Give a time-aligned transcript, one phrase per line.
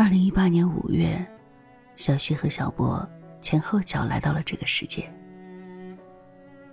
[0.00, 1.22] 二零一八年五月，
[1.94, 3.06] 小希和小博
[3.42, 5.04] 前后脚来到了这个世界。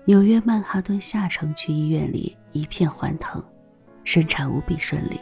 [0.05, 3.43] 纽约曼哈顿下城区医院里一片欢腾，
[4.05, 5.19] 生产无比顺利。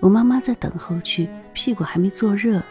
[0.00, 2.62] 我妈妈在等候区，屁股还没坐热，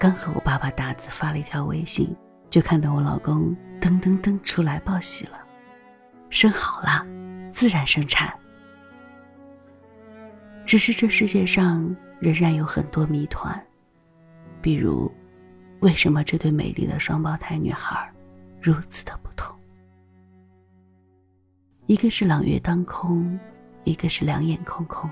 [0.00, 2.12] 刚和我爸爸打字发了一条微信，
[2.50, 5.38] 就看到我老公噔噔噔出来报喜了，
[6.28, 7.06] 生好了，
[7.52, 8.34] 自然生产。
[10.66, 13.60] 只是这世界上仍然有很多谜团，
[14.62, 15.12] 比如，
[15.80, 18.10] 为什么这对美丽的双胞胎女孩
[18.60, 19.54] 如此的不同？
[21.86, 23.38] 一个是朗月当空，
[23.84, 25.10] 一个是两眼空空。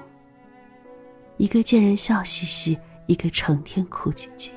[1.36, 4.50] 一个见人笑嘻嘻，一个成天哭唧唧。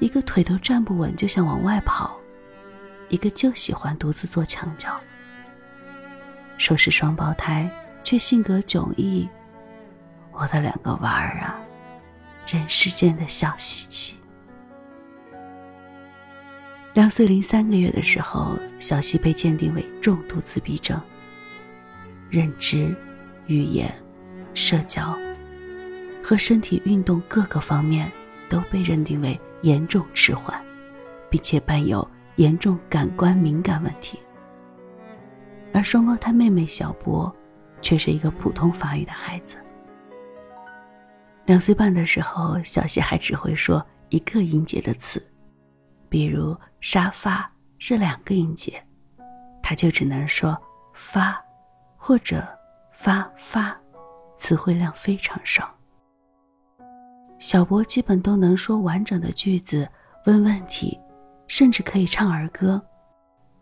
[0.00, 2.18] 一个腿都站不稳就想往外跑，
[3.08, 4.98] 一个就喜欢独自做墙角。
[6.58, 7.70] 说是双胞胎。
[8.02, 9.28] 却性格迥异，
[10.32, 11.58] 我的两个娃儿啊，
[12.46, 14.16] 人世间的小稀奇。
[16.94, 21.00] 两岁零三个月的时候，小西被鉴定为重度自闭症，
[22.28, 22.94] 认知、
[23.46, 23.94] 语言、
[24.54, 25.16] 社交
[26.22, 28.10] 和身体运动各个方面
[28.48, 30.60] 都被认定为严重迟缓，
[31.28, 32.06] 并且伴有
[32.36, 34.18] 严重感官敏感问题。
[35.72, 37.34] 而双胞胎妹妹小博。
[37.82, 39.56] 却是一个普通发育的孩子。
[41.50, 45.20] 两岁半的时候，小西还只会说一个音节的词，
[46.08, 48.80] 比如沙发是两个音节，
[49.60, 50.56] 他就只能说
[50.94, 51.36] 发
[51.96, 52.46] 或者
[52.92, 53.76] 发发，
[54.36, 55.68] 词汇量非常少。
[57.40, 59.90] 小博基本都能说完整的句子，
[60.26, 60.96] 问问题，
[61.48, 62.80] 甚至可以唱儿歌，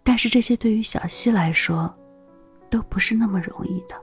[0.04, 1.90] 但是这些对于小西来说，
[2.68, 3.96] 都不是那么容易的。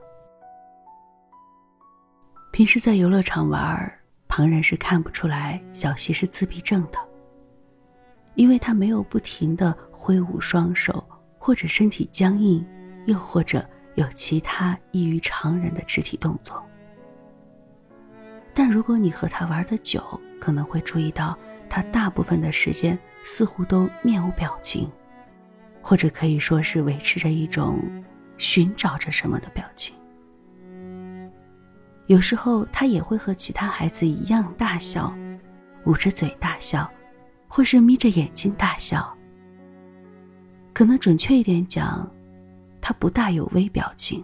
[2.55, 6.97] 平时在游乐场玩，旁人是看不出来小西是自闭症的，
[8.35, 11.05] 因为他没有不停的挥舞双手，
[11.37, 12.65] 或者身体僵硬，
[13.07, 16.65] 又或者有其他异于常人的肢体动作。
[18.53, 20.01] 但如果你和他玩的久，
[20.39, 21.37] 可能会注意到
[21.69, 24.89] 他大部分的时间似乎都面无表情，
[25.81, 27.81] 或者可以说是维持着一种
[28.37, 29.93] 寻找着什么的表情。
[32.07, 35.13] 有时候他也会和其他孩子一样大笑，
[35.85, 36.89] 捂着嘴大笑，
[37.47, 39.11] 或是眯着眼睛大笑。
[40.71, 42.09] 可能准确一点讲，
[42.79, 44.23] 他不大有微表情。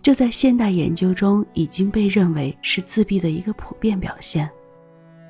[0.00, 4.48] 这在现代研究中已经被认为是自闭的一个普遍表现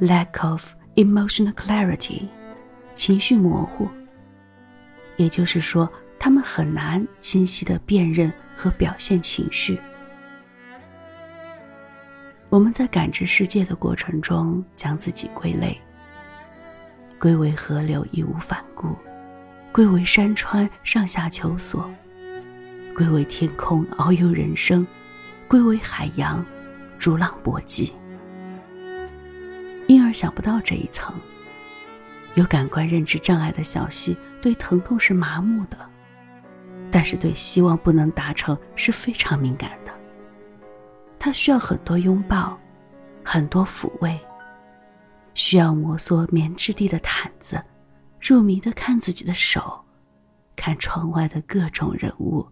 [0.00, 2.28] ，lack of emotional clarity，
[2.94, 3.88] 情绪模糊。
[5.16, 9.80] 也就是说，他们很难清晰的辨认和表现情绪。
[12.50, 15.78] 我们在感知世界的过程中，将自己归类，
[17.18, 18.96] 归为河流义无反顾，
[19.70, 21.90] 归为山川上下求索，
[22.94, 24.86] 归为天空遨游人生，
[25.46, 26.42] 归为海洋
[26.98, 27.92] 逐浪搏击。
[29.86, 31.14] 因而想不到这一层。
[32.34, 35.76] 有感官认知障碍的小溪对疼痛是麻木的，
[36.90, 39.92] 但是对希望不能达成是非常敏感的。
[41.18, 42.58] 他需要很多拥抱，
[43.24, 44.18] 很多抚慰。
[45.34, 47.62] 需要摩挲棉质地的毯子，
[48.20, 49.84] 入迷的看自己的手，
[50.56, 52.46] 看窗外的各种人物，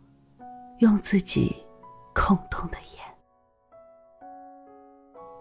[0.78, 1.56] 用自己
[2.14, 3.04] 空洞的眼。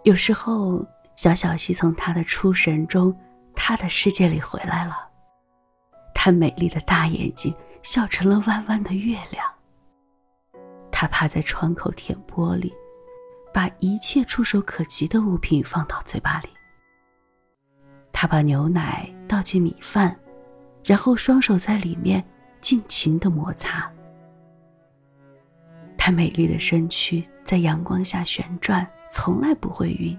[0.03, 0.85] 有时候，
[1.15, 3.15] 小小溪从他的出神中，
[3.55, 5.07] 他的世界里回来了。
[6.13, 9.45] 他美丽的大眼睛笑成了弯弯的月亮。
[10.91, 12.73] 他趴在窗口舔玻璃。
[13.55, 16.49] 把一切触手可及的物品放到嘴巴里。
[18.11, 20.13] 他把牛奶倒进米饭，
[20.83, 22.21] 然后双手在里面
[22.59, 23.89] 尽情的摩擦。
[25.97, 30.17] 他美丽的身躯在阳光下旋转，从来不会晕。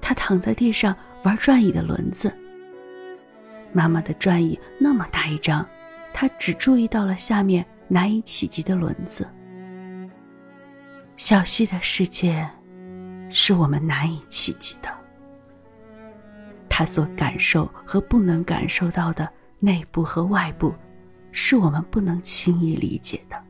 [0.00, 2.34] 他躺在地上玩转椅的轮子。
[3.74, 5.68] 妈妈的转椅那么大一张，
[6.14, 9.28] 他只注意到了下面难以企及的轮子。
[11.16, 12.46] 小溪的世界，
[13.30, 14.88] 是我们难以企及的。
[16.68, 19.26] 他所感受和不能感受到的
[19.58, 20.74] 内部和外部，
[21.32, 23.42] 是我们不能轻易理解的。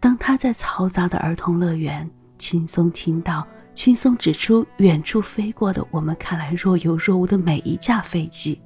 [0.00, 8.58] 当他在嘈杂的儿童乐园轻松听到、轻松指出远处飞过的我们看来若有若无的每一架飞机，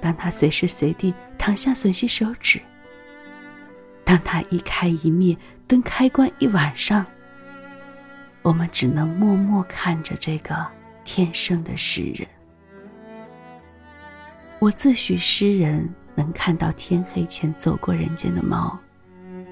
[0.00, 2.62] 当他随时随地躺下吮吸手指。
[4.10, 5.36] 当它一开一灭，
[5.68, 7.06] 灯开关一晚上，
[8.42, 10.66] 我们只能默默看着这个
[11.04, 12.26] 天生的诗人。
[14.58, 18.76] 我自诩诗人，能看到天黑前走过人间的猫，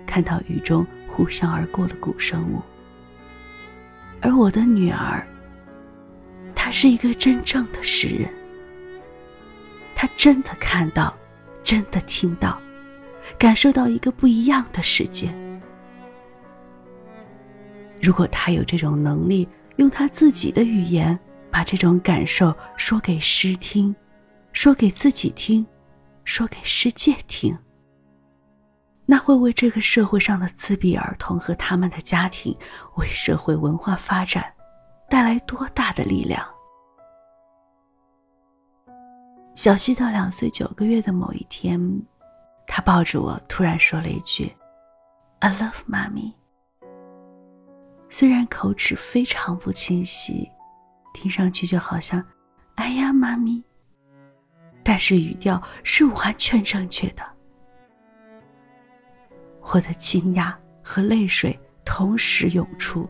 [0.05, 2.61] 看到雨中呼啸而过的古生物。
[4.21, 5.25] 而我的女儿，
[6.57, 8.29] 她是一个真正的诗人，
[9.95, 11.17] 她真的看到，
[11.63, 12.61] 真的听到，
[13.37, 15.35] 感受到一个不一样的世界。
[18.01, 21.19] 如果他有这种能力，用他自己的语言
[21.51, 23.95] 把这种感受说给诗听，
[24.53, 25.67] 说给自己听，
[26.25, 27.59] 说给世界听，
[29.05, 32.57] 那会为这个社会上的自闭儿童和他们的家庭，
[32.97, 34.45] 为社会文化发展
[35.09, 36.45] 带来多大的力量？
[39.55, 41.81] 小西到两岁九个月的某一天，
[42.69, 44.55] 他抱着我，突然说了一句
[45.41, 46.35] ：“I love mommy。”
[48.11, 50.49] 虽然口齿非常不清晰，
[51.15, 52.25] 听上去就好像
[52.77, 53.65] “哎呀，妈咪”，
[54.85, 57.23] 但是语调是完全正确的。
[59.63, 63.09] 我的惊讶和泪水同时涌出。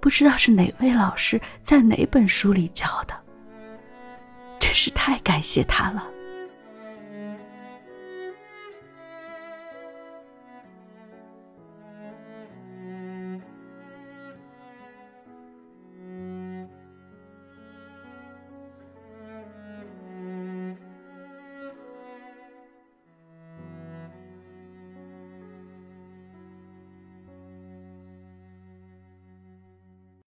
[0.00, 3.14] 不知道是哪位老师在哪本书里教的，
[4.58, 6.04] 真是太感谢他了。